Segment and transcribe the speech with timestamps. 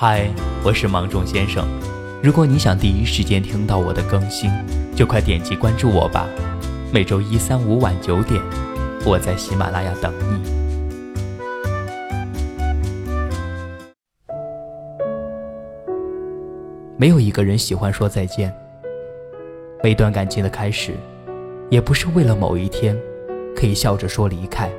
[0.00, 0.30] 嗨，
[0.64, 1.66] 我是芒种先生。
[2.22, 4.48] 如果你想第一时间听到我的更新，
[4.94, 6.28] 就快点击关注我吧。
[6.92, 8.40] 每周一、三、五晚九点，
[9.04, 10.38] 我在喜马拉雅等你。
[16.96, 18.54] 没有一个人喜欢说再见。
[19.82, 20.94] 每段感情的开始，
[21.70, 22.96] 也不是为了某一天
[23.56, 24.70] 可以笑着说离开。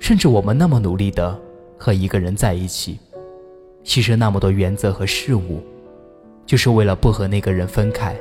[0.00, 1.40] 甚至我们那么努力的
[1.78, 2.98] 和一个人在一起。
[3.84, 5.62] 牺牲那么多原则和事物，
[6.46, 8.16] 就是为了不和那个人分开。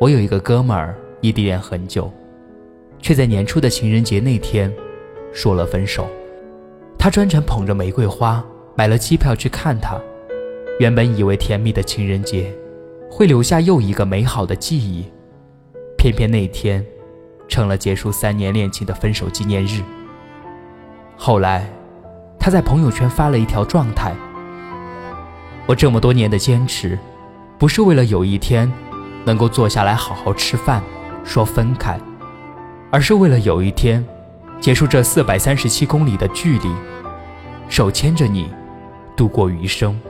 [0.00, 2.12] 我有一个哥们儿，异地恋很久，
[2.98, 4.72] 却在年初的情人节那天
[5.32, 6.06] 说了分手。
[6.98, 10.00] 他专程捧着玫瑰花买了机票去看他，
[10.80, 12.52] 原本以为甜蜜的情人节
[13.08, 15.06] 会留下又一个美好的记忆，
[15.96, 16.84] 偏偏那天
[17.46, 19.80] 成了结束三年恋情的分手纪念日。
[21.16, 21.70] 后来。
[22.46, 24.14] 他在朋友圈发了一条状态
[25.66, 26.96] ：“我这么多年的坚持，
[27.58, 28.72] 不是为了有一天
[29.24, 30.80] 能够坐下来好好吃饭，
[31.24, 31.98] 说分开，
[32.88, 34.06] 而是为了有一天
[34.60, 36.72] 结束这四百三十七公里的距离，
[37.68, 38.48] 手牵着你
[39.16, 40.00] 度过余生。”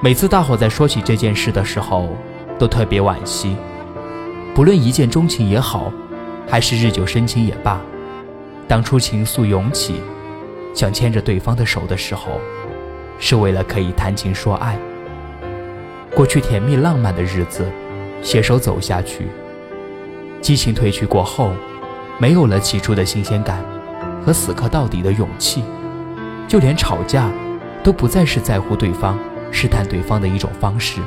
[0.00, 2.08] 每次大伙在说起这件事的时候，
[2.58, 3.54] 都特别惋惜。
[4.54, 5.92] 不论一见钟情也好，
[6.48, 7.78] 还是日久生情也罢，
[8.66, 10.00] 当初情愫涌起。
[10.78, 12.40] 想牵着对方的手的时候，
[13.18, 14.78] 是为了可以谈情说爱。
[16.14, 17.68] 过去甜蜜浪漫的日子，
[18.22, 19.26] 携手走下去。
[20.40, 21.52] 激情褪去过后，
[22.16, 23.60] 没有了起初的新鲜感
[24.24, 25.64] 和死磕到底的勇气，
[26.46, 27.28] 就连吵架，
[27.82, 29.18] 都不再是在乎对方、
[29.50, 31.00] 试探对方的一种方式。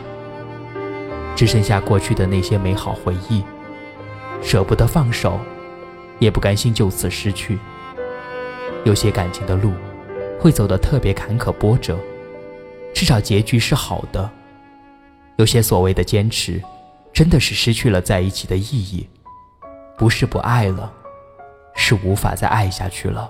[1.34, 3.42] 只剩下过去的那些美好回忆，
[4.42, 5.40] 舍不得放手，
[6.20, 7.58] 也不甘心就此失去。
[8.84, 9.74] 有些感情的路，
[10.40, 11.98] 会走得特别坎坷波折，
[12.94, 14.30] 至少结局是好的。
[15.38, 16.62] 有些所谓的坚持，
[17.14, 19.08] 真的是失去了在一起的意义，
[19.98, 20.92] 不是不爱了，
[21.76, 23.30] 是无法再爱下去了。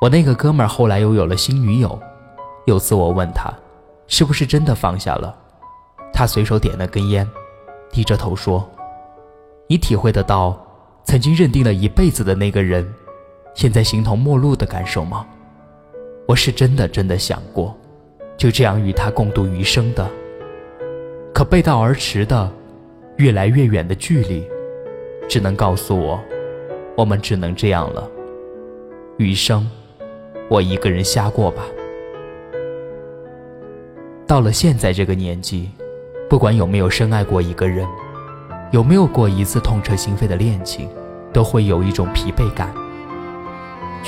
[0.00, 1.98] 我那个哥们儿后来又有了新女友，
[2.66, 3.52] 有次我问他，
[4.08, 5.34] 是不是真的放下了？
[6.12, 7.28] 他随手点了根烟，
[7.90, 8.68] 低着头说
[9.68, 10.58] ：“你体会得到，
[11.04, 12.92] 曾经认定了一辈子的那个人。”
[13.56, 15.26] 现在形同陌路的感受吗？
[16.28, 17.74] 我是真的真的想过，
[18.36, 20.06] 就这样与他共度余生的。
[21.32, 22.52] 可背道而驰的，
[23.16, 24.46] 越来越远的距离，
[25.26, 26.20] 只能告诉我，
[26.98, 28.06] 我们只能这样了。
[29.16, 29.66] 余生，
[30.50, 31.62] 我一个人瞎过吧。
[34.26, 35.70] 到了现在这个年纪，
[36.28, 37.86] 不管有没有深爱过一个人，
[38.70, 40.90] 有没有过一次痛彻心扉的恋情，
[41.32, 42.70] 都会有一种疲惫感。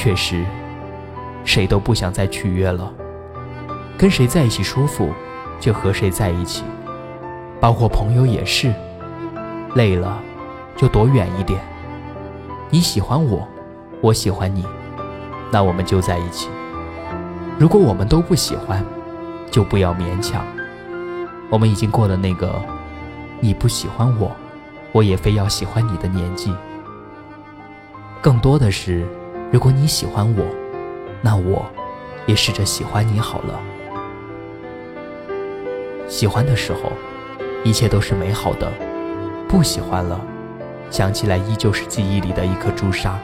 [0.01, 0.45] 确实，
[1.45, 2.89] 谁都不想再续约了。
[3.99, 5.11] 跟谁在一起舒服，
[5.59, 6.63] 就和谁在一起，
[7.59, 8.73] 包括朋友也是。
[9.75, 10.23] 累了，
[10.77, 11.61] 就躲远一点。
[12.71, 13.47] 你喜欢我，
[14.01, 14.65] 我喜欢你，
[15.51, 16.49] 那我们就在一起。
[17.59, 18.85] 如果我们都不喜欢，
[19.51, 20.47] 就不要勉强。
[21.51, 22.55] 我们已经过了那个
[23.41, 24.31] 你不喜欢我，
[24.93, 26.55] 我也非要喜欢你的年纪。
[28.23, 29.05] 更多的是。
[29.51, 30.45] 如果你喜欢我，
[31.23, 31.65] 那我
[32.27, 33.59] 也试着喜欢你好了。
[36.07, 36.93] 喜欢的时候，
[37.65, 38.71] 一切都是美好的；
[39.49, 40.21] 不喜欢了，
[40.91, 43.19] 想起来依旧是记忆里的一颗朱砂。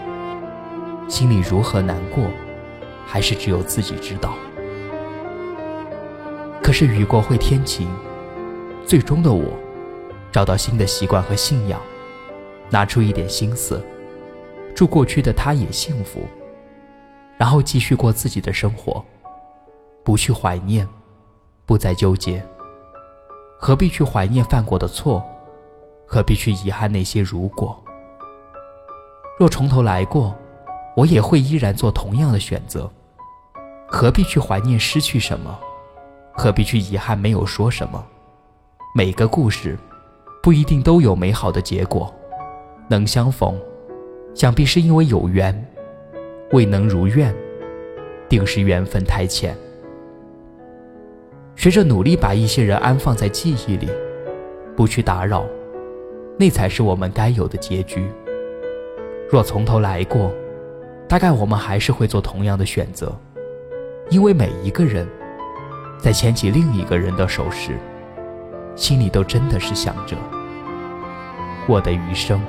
[1.09, 2.25] 心里如何难过，
[3.07, 4.33] 还是只有自己知道。
[6.63, 7.87] 可是雨过会天晴，
[8.87, 9.45] 最终的我，
[10.33, 11.79] 找到新的习惯和信仰，
[12.71, 13.79] 拿出一点心思。
[14.75, 16.21] 祝过去的他也幸福，
[17.39, 19.05] 然后继续过自己的生活，
[20.03, 20.87] 不去怀念，
[21.65, 22.45] 不再纠结。
[23.59, 25.25] 何必去怀念犯过的错？
[26.07, 27.81] 何必去遗憾那些如果？
[29.39, 30.37] 若从头来过，
[30.97, 32.91] 我也会依然做同样的选择。
[33.87, 35.59] 何必去怀念失去什么？
[36.33, 38.05] 何必去遗憾没有说什么？
[38.95, 39.79] 每个故事，
[40.43, 42.13] 不一定都有美好的结果，
[42.89, 43.57] 能相逢。
[44.35, 45.55] 想必是因为有缘，
[46.51, 47.33] 未能如愿，
[48.29, 49.57] 定是缘分太浅。
[51.55, 53.89] 学着努力把一些人安放在记忆里，
[54.77, 55.47] 不去打扰，
[56.37, 58.05] 那才是我们该有的结局。
[59.31, 60.33] 若从头来过，
[61.09, 63.17] 大概我们还是会做同样的选择，
[64.11, 65.07] 因为每一个人，
[65.97, 67.79] 在牵起另一个人的手时，
[68.75, 70.17] 心里都真的是想着
[71.69, 72.41] 我的余生。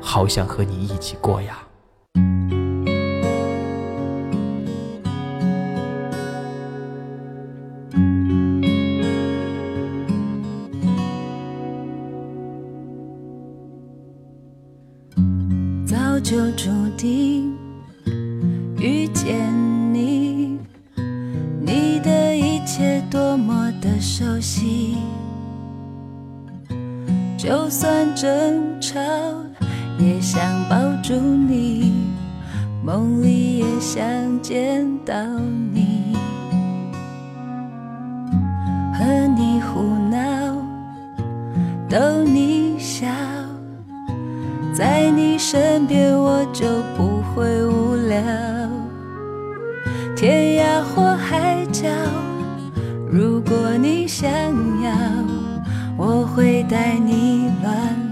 [0.00, 1.58] 好想和你一起过呀。
[15.86, 17.56] 早就注定
[18.78, 19.34] 遇见
[19.92, 20.58] 你
[21.60, 24.96] 你的一切多么的熟悉。
[27.36, 29.00] 就算争吵
[30.00, 31.92] 也想抱住你，
[32.82, 34.02] 梦里也想
[34.40, 35.14] 见到
[35.74, 36.16] 你，
[38.94, 39.04] 和
[39.36, 40.56] 你胡闹，
[41.86, 43.06] 逗你笑。
[44.72, 46.64] 在你身边，我就
[46.96, 48.22] 不会无聊。
[50.16, 51.88] 天涯或海角，
[53.10, 54.30] 如果你想
[54.82, 54.90] 要，
[55.98, 58.09] 我会带你乱。